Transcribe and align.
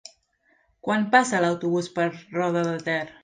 Quan 0.87 1.05
passa 1.11 1.43
l'autobús 1.45 1.91
per 1.99 2.09
Roda 2.39 2.65
de 2.71 2.75
Ter? 2.91 3.01